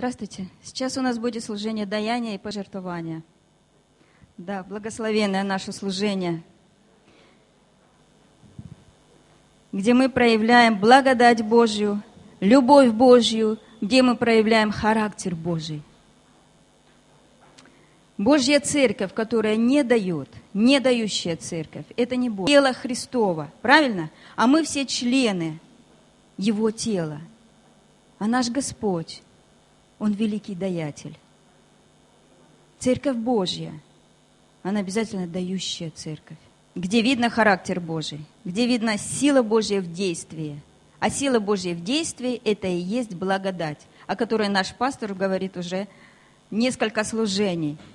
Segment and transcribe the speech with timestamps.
[0.00, 0.48] Здравствуйте.
[0.62, 3.22] Сейчас у нас будет служение даяния и пожертвования.
[4.38, 6.42] Да, благословенное наше служение,
[9.72, 12.02] где мы проявляем благодать Божью,
[12.40, 15.82] любовь Божью, где мы проявляем характер Божий.
[18.16, 22.48] Божья церковь, которая не дает, не дающая церковь, это не Бог.
[22.48, 24.08] Тело Христова, правильно?
[24.34, 25.60] А мы все члены
[26.38, 27.20] Его тела.
[28.18, 29.20] А наш Господь,
[30.00, 31.16] Он великий даятель.
[32.80, 33.72] Церковь Божья,
[34.64, 36.38] она обязательно дающая церковь.
[36.74, 40.60] Где видно характер Божий, где видна сила Божья в действии.
[40.98, 45.86] А сила Божья в действии– это и есть благодать, о которой наш пастор говорит уже
[46.50, 47.78] несколько служений–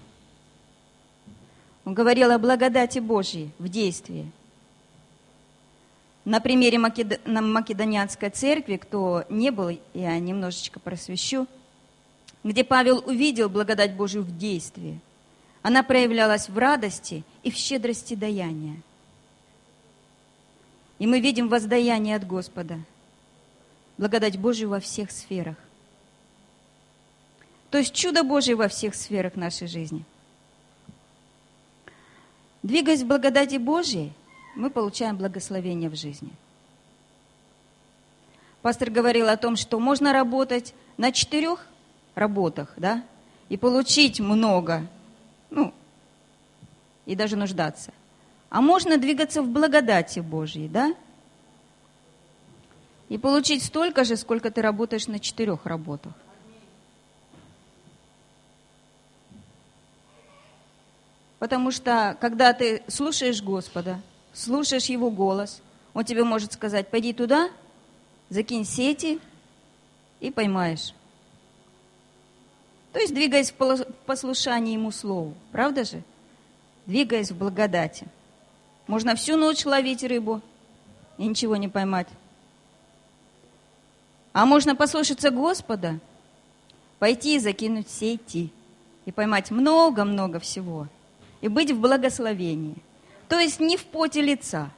[1.86, 4.32] он говорил о благодати Божьей в действии.
[6.26, 11.46] На примере Македонианской церкви, кто не был, я немножечко просвещу,
[12.46, 15.02] где Павел увидел благодать Божию в действии.
[15.62, 18.78] Она проявлялась в радости и в щедрости даяния.
[21.00, 22.80] И мы видим воздаяние от Господа,
[23.98, 25.58] благодать Божию во всех сферах.
[27.70, 30.06] То есть чудо Божие во всех сферах нашей жизни–
[32.66, 34.12] Двигаясь в благодати Божьей,
[34.56, 36.32] мы получаем благословение в жизни.
[38.64, 41.68] Пастор говорил о том, что можно работать на четырех
[42.16, 43.04] работах, да,
[43.50, 44.88] и получить много,
[45.50, 45.74] ну,
[47.06, 47.94] и даже нуждаться.
[48.50, 50.96] А можно двигаться в благодати Божьей, да,
[53.10, 56.14] и получить столько же, сколько ты работаешь на четырех работах.
[61.38, 64.02] Потому что, когда ты слушаешь Господа,
[64.34, 65.62] слушаешь Его голос,
[65.94, 67.50] Он тебе может сказать, пойди туда,
[68.30, 69.20] закинь сети
[70.20, 70.94] и поймаешь.
[72.96, 75.34] То есть двигаясь в послушании Ему Слову.
[75.52, 76.02] Правда же?
[76.86, 78.08] Двигаясь в благодати.
[78.88, 80.40] Можно всю ночь ловить рыбу
[81.18, 82.08] и ничего не поймать.
[84.32, 86.00] А можно послушаться Господа,
[86.98, 88.50] пойти и закинуть сети
[89.06, 90.88] и поймать много-много всего–
[91.42, 92.78] и быть в благословении.
[93.28, 94.72] То есть не в поте лица.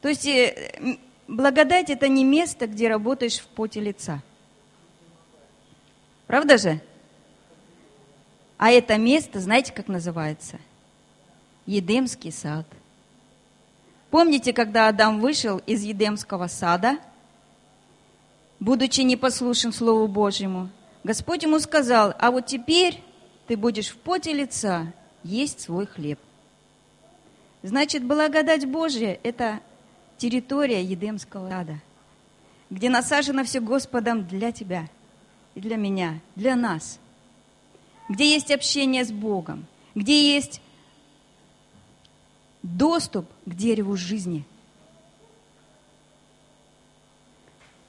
[0.00, 0.98] То есть э,
[1.28, 4.22] благодать это не место, где работаешь в поте лица.
[6.26, 6.80] Правда же?
[8.58, 10.58] А это место, знаете, как называется?
[11.66, 12.66] Едемский сад.
[14.10, 16.98] Помните, когда Адам вышел из Едемского сада,
[18.60, 20.70] будучи непослушен Слову Божьему,
[21.04, 23.02] Господь ему сказал, а вот теперь
[23.46, 26.18] ты будешь в поте лица есть свой хлеб.
[27.62, 29.60] Значит, благодать Божья– это
[30.18, 31.80] территория Едемского сада,
[32.70, 34.88] где насажено все Господом для тебя
[35.56, 37.00] и для меня, для нас,
[38.10, 40.60] где есть общение с Богом, где есть
[42.62, 44.44] доступ к дереву жизни.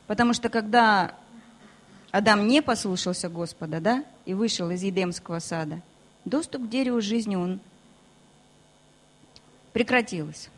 [0.07, 1.13] Потому что когда
[2.11, 5.81] Адам не послушался Господа, да, и вышел из Едемского сада,
[6.23, 7.59] доступ к дереву жизни он
[9.73, 10.49] прекратился.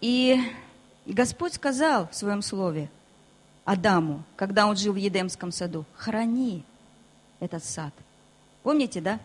[0.00, 0.40] И
[1.12, 2.90] Господь сказал в своем слове
[3.64, 6.64] Адаму, когда он жил в Едемском саду, храни
[7.40, 7.92] этот сад.
[8.62, 9.20] Помните, да?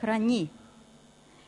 [0.00, 0.50] Храни.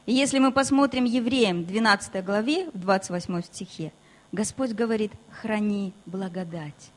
[0.06, 3.92] И если мы посмотрим Евреям 12 главе, в 28 стихе,
[4.32, 6.90] Господь говорит, храни благодать.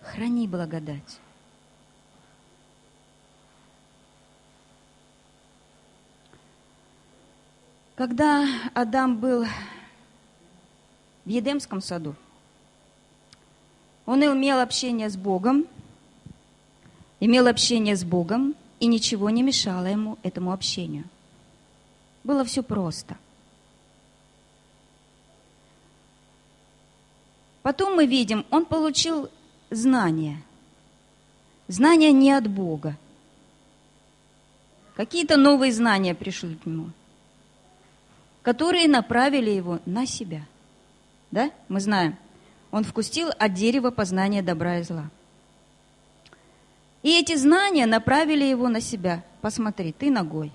[0.00, 1.20] Храни благодать.
[7.96, 9.46] Когда Адам был
[11.26, 12.14] в Едемском саду,
[14.06, 15.66] он имел общение с Богом,
[17.20, 21.04] имел общение с Богом, и ничего не мешало ему этому общению.
[22.24, 23.16] Было все просто.
[27.62, 29.28] Потом мы видим, он получил
[29.70, 30.42] знания.
[31.66, 32.96] Знания не от Бога.
[34.94, 36.90] Какие-то новые знания пришли к нему,
[38.42, 40.42] которые направили его на себя.
[41.30, 41.50] Да?
[41.68, 42.16] Мы знаем.
[42.70, 45.10] Он вкусил от дерева познания добра и зла.
[47.02, 49.24] И эти знания направили его на себя.
[49.40, 50.52] Посмотри, ты ногой.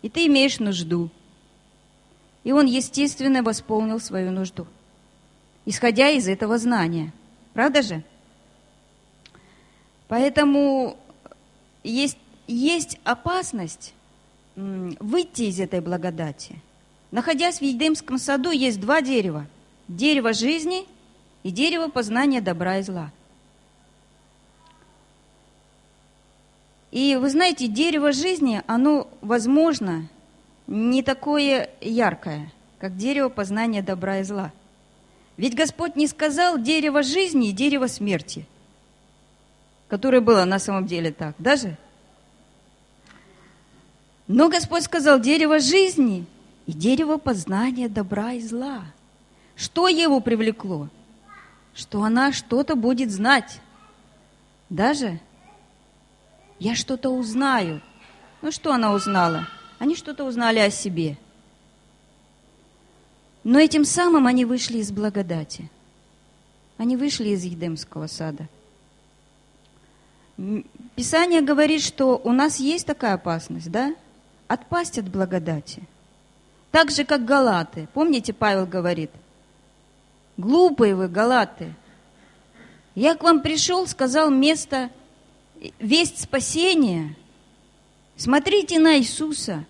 [0.00, 1.10] И ты имеешь нужду.
[2.44, 4.66] И он, естественно, восполнил свою нужду–
[5.64, 7.12] исходя из этого знания.
[7.52, 8.02] Правда же?
[10.08, 10.96] Поэтому
[11.82, 13.94] есть, есть опасность
[14.54, 16.60] выйти из этой благодати,
[17.10, 19.46] находясь в Едемском саду, есть два дерева.
[19.92, 20.86] Дерево жизни
[21.42, 23.10] и дерево познания добра и зла.
[26.90, 30.08] И вы знаете, дерево жизни, оно, возможно,
[30.66, 34.50] не такое яркое, как дерево познания добра и зла.
[35.36, 38.46] Ведь Господь не сказал дерево жизни и дерево смерти,
[39.88, 41.76] которое было на самом деле так, даже?
[44.26, 46.24] Но Господь сказал дерево жизни
[46.66, 48.84] и дерево познания добра и зла.
[49.62, 50.88] Что его привлекло?
[51.72, 53.60] Что она что-то будет знать.
[54.68, 55.20] Даже
[56.58, 57.80] я что-то узнаю.
[58.42, 59.46] Ну что она узнала?
[59.78, 61.16] Они что-то узнали о себе.
[63.44, 65.70] Но этим самым они вышли из благодати.
[66.76, 68.48] Они вышли из Едемского сада.
[70.96, 73.94] Писание говорит, что у нас есть такая опасность, да?
[74.48, 75.84] Отпасть от благодати.
[76.72, 77.86] Так же, как галаты.
[77.94, 79.12] Помните, Павел говорит,
[80.36, 81.74] глупые вы, галаты.
[82.94, 84.90] Я к вам пришел, сказал место,
[85.78, 87.16] весть спасения.
[88.16, 89.64] Смотрите на Иисуса.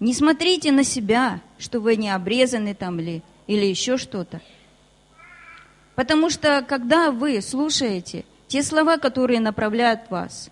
[0.00, 4.40] Не смотрите на себя, что вы не обрезаны там ли, или еще что-то.
[5.94, 10.50] Потому что, когда вы слушаете те слова, которые направляют вас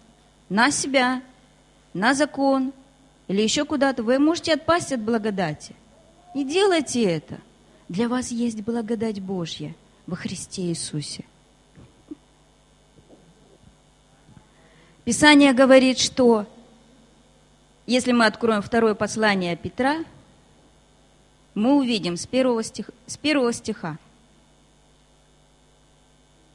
[0.48, 1.22] на себя,
[1.94, 2.72] на закон
[3.28, 5.74] или еще куда-то, вы можете отпасть от благодати.
[6.34, 7.38] Не делайте это.
[7.92, 9.74] Для вас есть благодать Божья
[10.06, 11.26] во Христе Иисусе.
[15.04, 16.46] Писание говорит, что
[17.86, 20.06] если мы откроем второе послание Петра,
[21.54, 23.98] мы увидим с первого, стих, с первого стиха.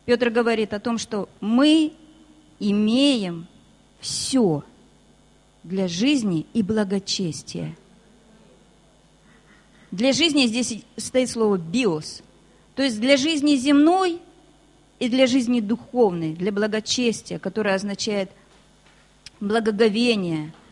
[0.05, 1.93] Петр говорит о том, что мы
[2.59, 3.45] имеем
[3.99, 4.63] все
[5.61, 7.75] для жизни и благочестия.
[9.91, 12.21] Для жизни здесь стоит слово «биос»,
[12.75, 14.19] то есть для жизни земной
[14.99, 18.29] и для жизни духовной, для благочестия, которое означает
[19.39, 20.53] благоговение–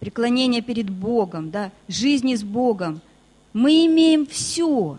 [0.00, 3.00] преклонение перед Богом, да, жизни с Богом.
[3.52, 4.98] Мы имеем все.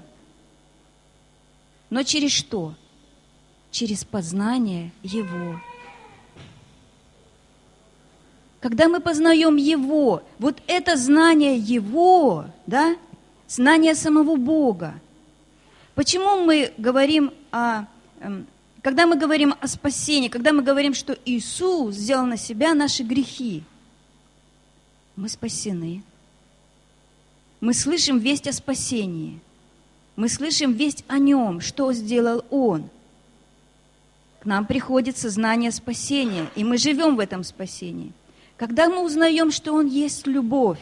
[1.89, 2.73] Но через что?
[3.71, 5.61] Через познание Его.
[8.59, 12.95] Когда мы познаем Его, вот это знание Его, да,
[13.48, 14.95] знание самого Бога.
[15.95, 17.86] Почему мы говорим о,
[18.81, 23.63] когда мы говорим о спасении, когда мы говорим, что Иисус взял на себя наши грехи–
[25.18, 26.04] мы спасены.
[27.59, 29.39] Мы слышим весть о спасении.
[30.15, 32.88] Мы слышим весть о Нем, что сделал Он.
[34.39, 38.13] К нам приходит сознание спасения, и мы живем в этом спасении.
[38.57, 40.81] Когда мы узнаем, что Он есть любовь,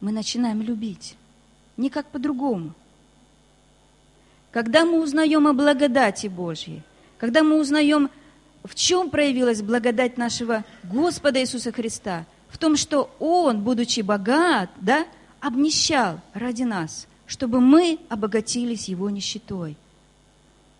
[0.00, 1.16] мы начинаем любить.
[1.76, 2.72] Никак по-другому.
[4.50, 6.82] Когда мы узнаем о благодати Божьей,
[7.18, 8.10] когда мы узнаем,
[8.64, 15.06] в чем проявилась благодать нашего Господа Иисуса Христа– в том, что Он, будучи богат, да,
[15.40, 19.76] обнищал ради нас, чтобы мы обогатились Его нищетой.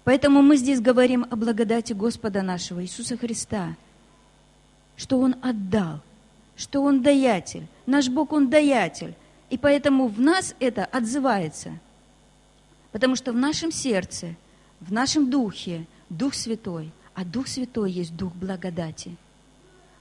[0.05, 3.77] Поэтому мы здесь говорим о благодати Господа нашего Иисуса Христа,
[5.01, 6.01] что Он отдал,
[6.57, 7.67] что Он даятель.
[7.87, 9.15] Наш Бог, Он даятель.
[9.49, 11.71] И поэтому в нас это отзывается.
[12.93, 14.35] Потому что в нашем сердце,
[14.81, 19.17] в нашем духе Дух Святой, а Дух Святой есть Дух благодати–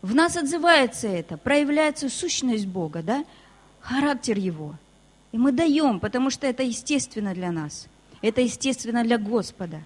[0.01, 3.25] в нас отзывается это, проявляется сущность Бога, да?
[3.81, 4.75] характер Его.
[5.31, 7.87] И мы даем, потому что это естественно для нас.
[8.21, 9.83] Это естественно для Господа.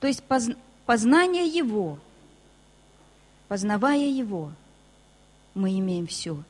[0.00, 0.22] То есть
[0.86, 1.98] познание Его,
[3.48, 4.52] познавая Его,
[5.54, 6.42] мы имеем все.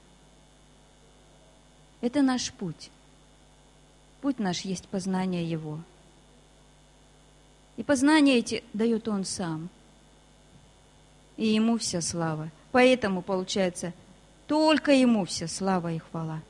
[2.00, 2.90] Это наш путь.
[4.20, 5.80] Путь наш есть познание Его.
[7.76, 9.68] И познание эти дает Он сам–
[11.36, 12.50] и Ему вся слава.
[12.72, 13.92] Поэтому, получается,
[14.46, 16.40] только Ему вся слава и хвала.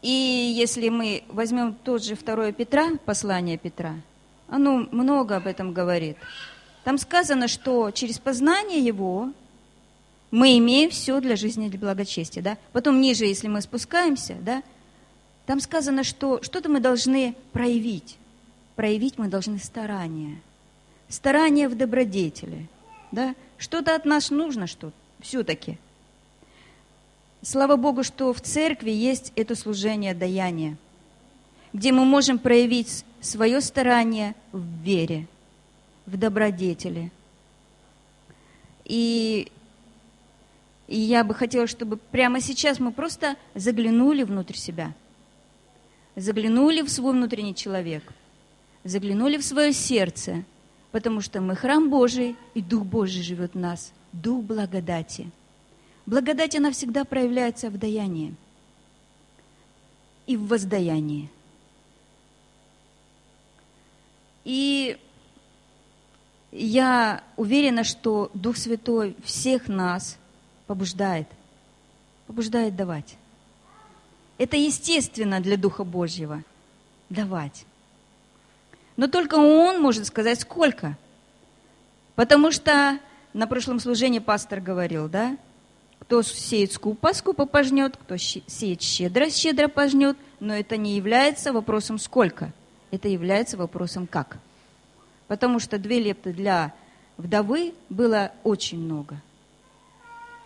[0.00, 0.10] И
[0.56, 3.96] если мы возьмем тот же 2 Петра, послание Петра,
[4.48, 6.16] оно много об этом говорит.
[6.84, 9.32] Там сказано, что через познание его
[10.30, 12.42] мы имеем все для жизни и для благочестия.
[12.42, 12.58] Да?
[12.72, 14.62] Потом ниже, если мы спускаемся, да,
[15.46, 18.18] там сказано, что что-то мы должны проявить
[18.78, 20.40] проявить мы должны старание.
[21.08, 22.68] Старание в добродетели.
[23.10, 23.34] Да?
[23.56, 25.78] Что-то от нас нужно, что все-таки.
[27.42, 30.76] Слава Богу, что в церкви есть это служение даяния,
[31.78, 35.28] где мы можем проявить свое старание в вере,
[36.06, 37.12] в добродетели.
[38.84, 39.46] И,
[40.88, 44.92] и я бы хотела, чтобы прямо сейчас мы просто заглянули внутрь себя,
[46.16, 48.02] заглянули в свой внутренний человек,
[48.82, 50.42] заглянули в свое сердце,
[50.90, 55.30] потому что мы храм Божий, и Дух Божий живет в нас, Дух благодати.
[56.06, 58.34] Благодать, она всегда проявляется в даянии
[60.26, 61.30] и в воздаянии.
[64.48, 64.96] И
[66.52, 70.16] я уверена, что Дух Святой всех нас
[70.66, 71.28] побуждает,
[72.26, 73.18] побуждает давать.
[74.38, 76.42] Это естественно для Духа Божьего–
[77.10, 77.66] давать.
[78.96, 80.96] Но только Он может сказать, сколько.
[82.14, 82.98] Потому что
[83.34, 85.36] на прошлом служении пастор говорил, да,
[85.98, 91.98] кто сеет скупо, скупо пожнет, кто сеет щедро, щедро пожнет, но это не является вопросом
[91.98, 92.54] сколько,
[92.90, 94.38] это является вопросом как.
[95.26, 96.74] Потому что две лепты для
[97.16, 99.20] вдовы было очень много.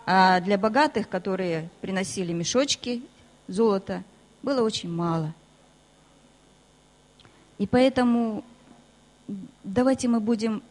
[0.04, 3.02] А для богатых, которые приносили мешочки
[3.46, 4.02] золота,
[4.42, 5.32] было очень мало.
[7.58, 8.44] И поэтому
[9.62, 10.62] давайте мы будем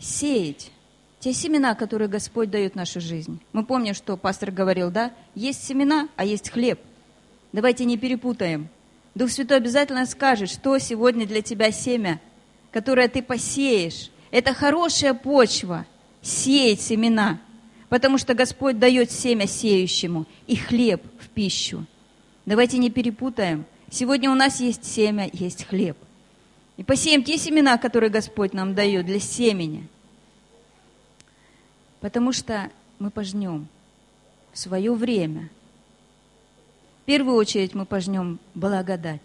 [0.00, 0.72] сеять
[1.20, 3.40] те семена, которые Господь дает в нашу жизнь.
[3.52, 6.80] Мы помним, что пастор говорил, да, есть семена, а есть хлеб.
[7.52, 8.68] Давайте не перепутаем.
[9.16, 12.20] Дух Святой обязательно скажет, что сегодня для тебя семя,
[12.70, 14.10] которое ты посеешь.
[14.30, 15.86] Это хорошая почва,
[16.20, 17.40] сеять семена,
[17.88, 21.86] потому что Господь дает семя сеющему и хлеб в пищу.
[22.44, 23.64] Давайте не перепутаем.
[23.90, 25.96] Сегодня у нас есть семя, есть хлеб.
[26.76, 29.88] И посеем те семена, которые Господь нам дает для семени.
[32.02, 33.66] Потому что мы пожнем
[34.52, 35.48] в свое время.
[37.06, 39.22] В первую очередь мы пожнем благодать.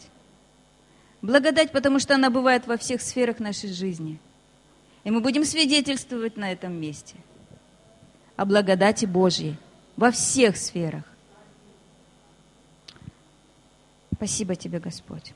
[1.24, 4.20] Благодать, потому что она бывает во всех сферах нашей жизни.
[5.04, 7.16] И мы будем свидетельствовать на этом месте
[8.36, 9.56] о благодати Божьей
[9.98, 11.06] во всех сферах.
[14.14, 15.34] Спасибо тебе, Господь.